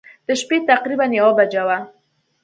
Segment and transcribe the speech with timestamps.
[0.27, 1.77] د شپې تقریباً یوه بجه وه.